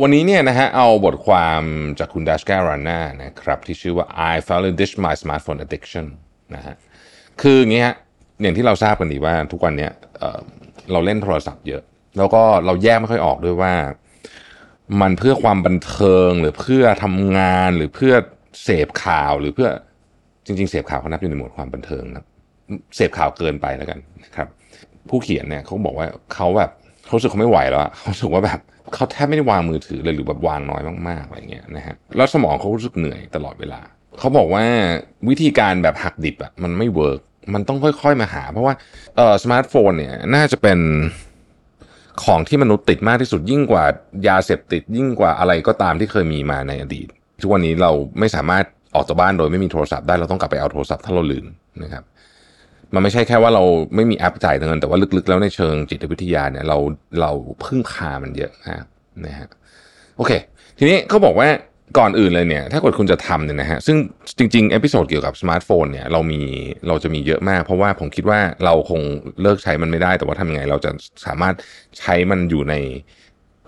[0.00, 1.62] วันนี้เนี่ยนะฮะเอาบทความ
[1.98, 6.06] จากคุณดัชการาน่านะครับที่ชื่อว่า I finally ditch my smartphone addiction
[6.54, 6.74] นะฮะ
[7.42, 7.96] คืออย่างนี้ฮะ
[8.42, 11.82] อย่างที่เราทราบกันดีว่าทุกวันเนี้ยเเราเล่นโทรศัพท์เยอะ
[12.18, 13.72] แล้วก็เราแยกไม่ค่อยออกด้วยว่า
[15.00, 18.14] มันเพื่อความบันเทิงหรือเพื่อทำงานหรือเพื่อ
[18.64, 19.68] เสพข่าวหรือเพื่อ
[20.46, 22.26] จริง ๆ เสพข่าวเขานับอยู่ในหมวดความบันเทิงนะ
[22.96, 24.48] เสพข่าวเกินไปแล้วกันนะครับ
[25.08, 26.70] ผู้เขียนเนี่ยเขาบอกว่าเขาแบบ
[27.06, 28.60] เขาสึกเขาไม่ไหวแล้วเขาสึกว่าแบบ
[28.94, 33.80] เขาแทบไม่ได้วางมือถือเลยหรือแบบวางน้อยมากๆอะไรเงี้ยนะฮะแล้วสมองเขารู้สึกเหนื่อยตลอดเวลา
[34.18, 34.64] เขาบอกว่า
[35.28, 37.20] วิธีการแบบหักดิบอะมันไม่ work
[37.54, 38.74] มันต้องค่อยๆมาหา เพราะว่า
[39.16, 40.78] เออสมาร์ทโฟนเนี่ยน่าจะเป็น
[42.24, 43.84] ของที่มนุษย์ติดมากที่สุดยิ่งกว่า
[44.28, 47.08] ยาเสพติดยิ่งกว่าอะไรก็ตามที่เคยมีมาในอดีต
[47.40, 48.64] ทุกวันนี้เราไม่สามารถ
[48.94, 51.46] ออกจากบ้านโดยไม่มีโทรศัพท์ได้เราต้องกลับไปเอาโทรศัพท์ถ้าเราลืม
[51.82, 52.04] นะครับ
[52.94, 56.78] มันไม่ใช่แค่ว่าเราไม่มีแอปจ่ายเงิน แต่ว่าลึกๆ แล้วในเชิงจิตวิทยาเนี่ยเรา
[57.20, 57.30] เรา
[57.64, 58.84] พึ่งพามันเยอะนะ
[59.26, 59.48] นะฮะ
[60.16, 60.32] โอเค
[60.78, 61.48] ทีนี้เขาบอกว่า
[61.98, 63.96] ก่อนอื่นเลยเนี่ย ถ้าเกิดคุณจะทำเนี่ยนะฮะซึ่ง
[64.38, 66.42] จริงๆ episode เกี่ยวกับสมาร์ทโฟนเนี่ยเรามี
[66.88, 69.00] เราจะมีเยอะมาก เพราะว่าผมคิดว่าเราคง
[69.42, 70.90] เลิกใช้มันไม่ได้ แต่ว่าทำยังไงเราจะ
[71.26, 71.54] สามารถ
[71.98, 72.74] ใช้มันอยู่ใน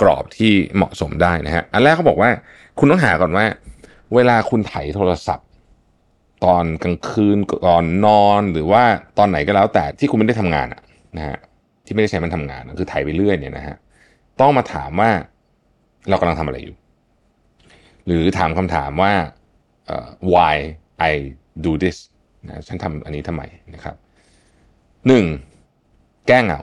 [0.00, 2.30] กรอบที่เหมาะสมได้นะฮะอันแรกเขาบอกว่า
[2.78, 3.44] คุณต้องหาก่อนว่า
[4.14, 5.46] เวลาคุณไถโทรศัพท์
[6.44, 8.82] ตอนกลางคืนก่อนนอนหรือว่า
[9.18, 10.66] ตอนไหนก็แล้วแต่ที่คุณไม่ได้ทำงาน
[11.16, 11.38] นะฮะ
[11.84, 13.76] ที่ไม่ได้ใช้มันทำงานคือถ่ายไปเรื่อยเนี่ยนะฮะ
[14.40, 15.10] ต้องมาถามว่า
[16.08, 16.76] เรากำลังทำอะไรอยู่
[18.06, 19.12] หรือถามคำถามว่า
[19.92, 20.56] uh, why
[21.10, 21.12] I
[21.64, 21.96] do this
[22.46, 23.42] นะฉันทำอันนี้ทำไม
[23.74, 23.96] นะครับ
[25.06, 25.24] หนึ่ง
[26.26, 26.60] แก้เหงา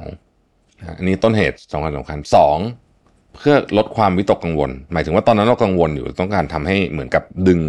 [0.97, 2.57] อันนี้ต้นเหตุสำคัญสำคัญสอง
[3.35, 7.61] เพื่อลดความวิตกกังวล หมายถึงว่าตอนนั้นเรากังวลอยู่ต้องการทำให้เหมือนกับดึง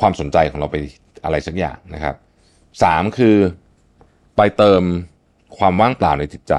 [0.00, 0.76] ความสนใจของเราไป
[1.24, 2.14] อะไรสักอย่างนะครับ
[2.82, 3.36] สามคือ
[4.36, 4.82] ไปเติม
[5.58, 6.54] ความว่างเปล่าในจิตใจ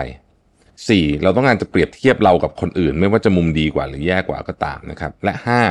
[0.87, 5.61] สี่เราต้องการจะเปรียบเทียบเรากับคนอื่น ไม่ว่าจะมุมดีกว่าหรือแย่กว่าก็ตามนะครับ และห้า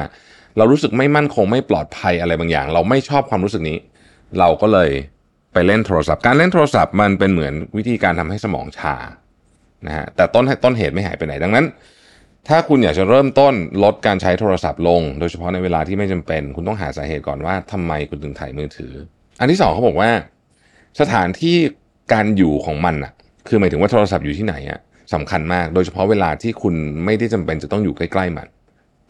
[0.56, 3.78] เรารู้สึกไม่มั่นคงไม่ปลอดภัยอะไรบางอย่าง เราไม่ชอบความรู้สึกนี้
[4.38, 4.91] เราก็เลย
[5.53, 8.97] ไปเล่นโทรศัพท์ การเล่นโทรศัพท์มันเป็นเหมือนวิธีการทำให้สมองชา
[9.87, 11.65] นะฮะแต่ต้นต้นเหตุไม่หายไปไหนดังนั้น
[12.49, 18.93] ถ้าคุณอยากจะเริ่มต้นลดการใช้โทรศัพท์ลง โดยเฉพาะในเวลาที่ไม่จำเป็น คุณต้องหาสาเหตุก่อนว่าทำไมคุณถึงถ่ายมือถือ
[19.41, 20.10] อันที่สองเขาบอกว่า
[21.00, 21.56] สถานที่
[22.12, 23.12] การอยู่ของมันอะ
[23.49, 24.81] คือหมายถึงว่าโทรศัพท์อยู่ที่ไหนอะ
[25.15, 26.75] สำคัญมาก โดยเฉพาะเวลาที่คุณ
[27.05, 28.47] ไม่ได้จำเป็นจะต้องอยู่ใกล้ๆมัน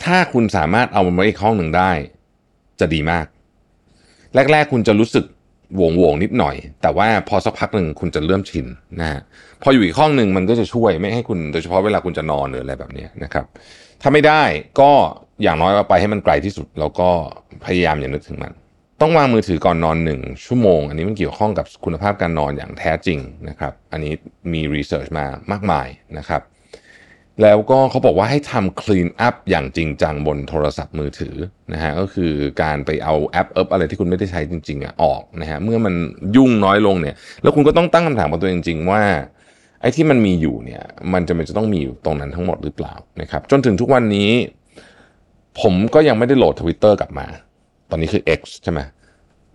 [0.05, 1.93] ถ้าคุณสามารถเอามันไว้อีกห้องหนึ่งได้
[2.81, 3.27] จะดีมาก
[4.53, 5.25] แรก ๆ คุณจะรู้สึก
[5.81, 8.67] วงวงนิดหน่อย แต่ว่าพอสักพักหนึ่งคุณจะเริ่มชิน
[9.01, 9.21] นะฮะ
[9.63, 13.45] พออยู่อีกห้องหนึ่งมันก็จะช่วยไม่ให้คุณโดยเฉพาะเวลาคุณจะนอนหรืออะไรแบบนี้นะครับ
[14.03, 14.43] ถ้าไม่ได้
[14.81, 14.91] ก็
[15.43, 17.09] อย่างน้อยเอาไปให้มันไกลที่สุด แล้วก็
[17.65, 18.53] พยายามอย่านึกถึงมัน
[19.01, 24.13] ต้องวางมือถือก่อนนอนหนึ่งชั่วโมง อันนี้มันเกี่ยวข้องกับคุณภาพการนอนอย่างแท้จริงนะครับ อันนี้
[24.53, 25.89] มีรีเสิร์ชมามากมาย
[26.19, 26.43] นะครับ
[27.43, 31.37] แล้วก็เขาบอกว่าให้ทำ clean up อย่างจริงจังบนโทรศัพท์มือถือ
[31.73, 35.95] นะฮะก็คือการไปเอาแอปเอปอะไรที่คุณไม่ได้ใช้จริงๆอะออกนะฮะเมื่อมัน
[36.37, 39.03] ยุ่งน้อยลงเนี่ยแล้วคุณก็ต้องตั้งคำถามกับตัวเองจริง ๆ ว่า
[39.81, 44.31] ไอ้ที่มันมีอยู่เนี่ยมันจำเป็นจะต้องมีอยู่ตรงนั้นทั้งหมดหรือเปล่านะครับจนถึงทุกวันนี้
[45.61, 47.27] ผมก็ยังไม่ได้โหลดทวิตเตอร์กลับมา
[47.91, 48.81] ตอนนี้คือ X ใช่ไหม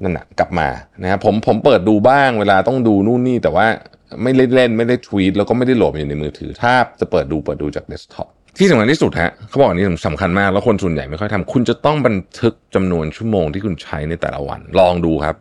[0.04, 0.68] นั่นนะกลับมา
[1.02, 3.68] นะครับผมผมเปิดดูบ้างเวลาต้องดูนู่นนี่แต่ว่า
[4.24, 8.28] ไม่เล่นเล่นไม่ได้ทวีตแล้วก็ไม่ได้โหลดอยู่ในมือถือ ถ้าจะเปิดดูเปิดดูจากเดสก์ท็อป
[8.58, 15.36] ที่สำคัญที่สุดฮะเขาบอกอันนี้สำคัญมาก แล้วคนส่วนใหญ่ไม่ค่อยทำคุณจะต้องบันทึกจำนวนชั่วโมงที่คุณใช้ในแต่ละวัน ลองดูครับ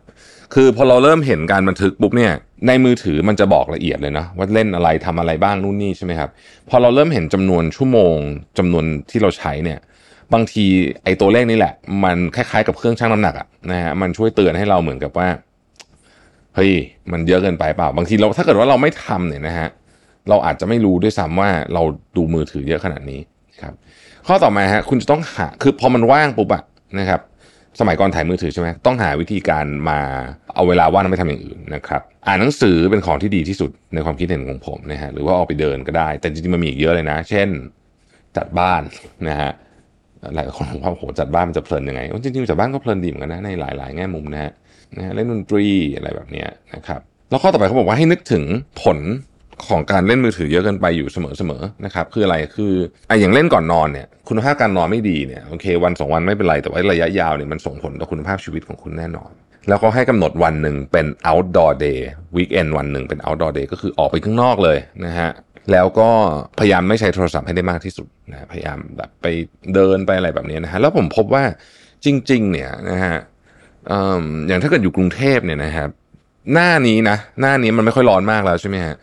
[0.53, 2.33] คือพอเราเริ่มเห็นการบันทึกปุ๊บเนี่ย
[2.67, 6.29] ในมือถือมันจะบอกละเอียดเลยนะว่าเล่นอะไรทำอะไรบ้างนู่นนี่ใช่ไหมครับ
[6.69, 8.15] พอเราเริ่มเห็นจำนวนชั่วโมง
[8.57, 9.79] จำนวนที่เราใช้เนี่ย
[10.33, 10.65] บางที
[11.03, 11.73] ไอ้ตัวเลขนี่แหละ
[12.03, 15.27] มันคล้ายๆกับเครื่องชั่งน้ำหนักอะนะฮะมันช่วยเตือนให้เราเหมือนกับว่า
[16.55, 16.71] เฮ้ย
[17.11, 19.69] มันเยอะเกินไปเปล่า บางทีเราถ้าเกิดว่าเราไม่ทำเนี่ยนะฮะ
[20.29, 21.83] เราอาจจะไม่รู้ด้วยซ้ำว่าเรา
[22.17, 23.19] ดูมือถือเยอะขนาดนี้
[23.61, 23.73] ครับ
[24.27, 26.63] ข้อต่อมาฮะคุณจะต้องหาคือพอมันว่างปุ๊บอะ
[26.99, 27.21] นะครับ
[27.79, 29.99] สมัยก่อนถ่ายมือถือใช่ไหมต้องหาวิธีการมา
[30.55, 37.49] เอาเวลาว่างไปทำอย่างอื่นนะครับอ่านหนังสือเป็นของที่ดีที่สุดในความคิดเห็นของผมนะฮะหรือว่าออกไปเดินก็ได้ แต่จริงๆมันมีอีกเยอะเลยนะ เช่น
[38.37, 38.81] จัดบ้าน
[39.27, 39.51] นะฮะ
[40.35, 44.51] หลายคนบอกว่าโหจัดบ้านมันจะเพลินยังไงจริงๆจัดบ้านก็เพลินดีเหมือนกันนะในหลายๆ แง่มุมนะฮะ
[44.97, 46.45] นะเล่นดนตรีอะไรแบบนี้
[46.75, 48.43] นะครับแล้วข้อต่อไปเขาบอกว่าให้นึกถึง
[48.83, 48.99] ผล
[49.67, 52.73] ของการเล่นมือถือเยอะเกินไปอยู่เสมอๆนะครับคืออะไรคือ
[53.07, 59.31] ไอ้อย่างเล่นก่อนนอนเนี่ยคุณภาพการนอนไม่ดีเนี่ยโอเค วันสองวันไม่เป็นไรแต่ว่าระยะยาวเนี่ยมันส่งผลต่อคุณภาพชีวิตของคุณแน่นอน
[59.67, 61.99] แล้วเขาให้กำหนดวันหนึ่งเป็น outdoor day
[62.35, 65.29] weekend วันหนึ่งเป็น outdoor day ก็คือออกไปข้างนอกเลยนะฮะ
[65.71, 66.09] แล้วก็
[66.59, 69.25] พยายามไม่ใช้โทรศัพท์ให้ได้มากที่สุดนะพยายามแบบไป
[69.73, 71.43] เดินไปอะไรแบบนี้นะฮะแล้วผมพบว่า
[72.05, 73.17] จริง ๆ เนี่ยนะฮะ
[74.47, 75.89] อย่างถ้าเกิดอยู่กรุงเทพเนี่ยนะครับ
[76.53, 78.95] หน้านี้นะหน้านี้มันไม่ค่อยร้อนมากแล้วใช่ไหมฮะ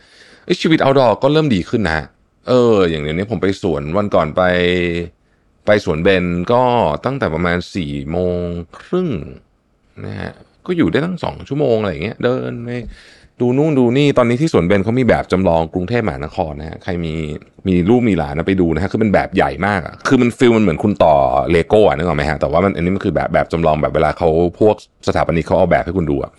[0.61, 2.01] ชีวิตเอาดอก็เริ่มดีขึ้นนะ
[2.49, 4.43] เออ อย่างเดี๋ยวนี้ผมไปสวนวันก่อนไป
[5.67, 6.63] ไปสวนเบนก็
[7.05, 8.43] ตั้งแต่ประมาณสี่โมง
[8.79, 9.09] ครึ่ง
[10.07, 10.33] นะฮะ
[10.67, 12.71] ก็อยู่ได้ตั้งสองชั่วโมงอะไรอย่างเงี้ยเดินไป
[13.41, 17.15] ดูนู่นดูนี่ตอนนี้ที่สวนเบนเขามีแบบจำลองกรุงเทพมหานครนะฮะใครมี
[17.69, 21.15] มีลูกมีหลานนะไปดูนะฮะคือเป็นแบบใหญ่มากอะคือมันฟิลมันเหมือนคุณต่อ
[21.51, 24.29] เลโก้อะนึกออกไหมฮะแต่ว่ามันอันนี้มันคือแบบแบบจำลองแบบเวลาเขา
[24.61, 24.75] พวก
[25.07, 26.31] สถาปนิกเขาเอาแบบให้คุณดูอะ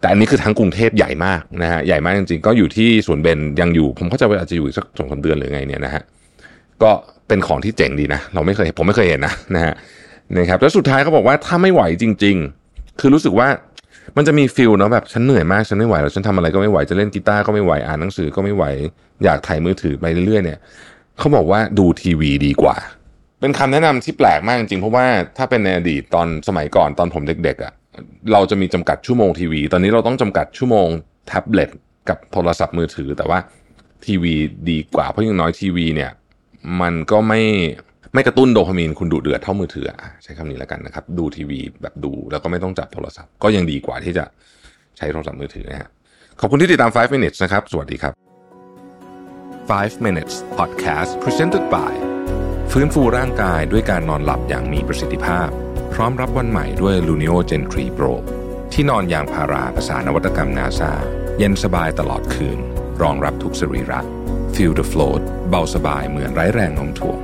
[0.00, 6.02] แต่อันนี้คือทั้งกรุงเทพใหญ่มากนะฮะใหญ่มากจริงๆ ก็อยู่ที่สวนเบญยังอยู่ ผมเข้าใจว่าอาจจะอยู่สักสองสามเดือนหรือไงเนี่ยนะฮะ
[6.82, 6.90] ก็
[7.28, 9.74] เป็นของที่เจ๋งดีนะเราไม่เคยผมไม่เคยเห็นนะนะฮะ
[10.36, 12.36] นะครับแล้วสุดท้ายเขาบอกว่าถ้าไม่ไหวจริง
[12.68, 13.48] ๆ คือรู้สึกว่า
[14.16, 18.64] มันจะมี feel เนาะแบบฉันเหนื่อยมากฉันไม่ไหวแล้วฉันทำอะไรก็ไม่ไหวจะเล่นกีตาร์ก็ไม่ไหวอ่านหนังสือก็ไม่ไหว
[19.24, 20.58] อยากถ่ายมือถือไปเรื่อยๆเนี่ย
[21.18, 22.76] เขาบอกว่าดูทีวีดีกว่า
[23.40, 27.72] เป็นคำแนะนำที่แปลกมากจริงเพราะว่าถ้าเป็นในอดีตตอนสมัยก่อนตอนผมเด็กๆอะ่ะ
[28.32, 30.88] เราจะมีจำกัดชั่วโมงทีวี ตอนนี้เราต้องจำกัดชั่วโมง
[31.26, 31.70] แท็บเล็ต
[32.08, 33.38] กับโทรศัพท์มือถือแต่ว่า
[34.06, 34.34] ทีวี
[34.70, 36.10] ดีกว่าเพราะอย่างน้อยทีวีเนี่ย
[36.80, 37.42] มันก็ไม่
[38.14, 39.92] ไม่กระตุ้นโดพามีนคุณดูเดือดเท่ามือถือ
[40.22, 44.24] ใช้คำนี้แล้วกันนะครับ ดูทีวีแบบดูแล้วก็ไม่ต้องจับโทรศัพท์ ก็ยังดีกว่าที่จะ
[44.96, 45.88] ใช้โทรศัพท์มือถือนะฮะ
[46.40, 48.12] ขอบคุณที่ติดตาม 5 minutes นะครับ สวัสดีครับ
[49.68, 51.92] 5 minutes podcast presented by
[52.72, 55.48] ฟื้นฟูร่างกายด้วยการนอนหลับอย่างมีประสิทธิภาพ
[55.94, 58.12] พร้อมรับวันใหม่ด้วย Luno Gen 3 Pro
[58.72, 60.92] ที่นอนยางพาราภาษานวัตกรรมนาซา
[61.38, 62.58] เย็นสบายตลอดคืน
[63.02, 64.00] รองรับทุกสรีระ
[64.54, 67.20] Feel the float เบาสบายเหมือนไร้แรงโน้มถ่วง